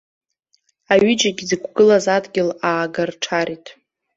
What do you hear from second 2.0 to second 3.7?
адгьыл аагарҽарит.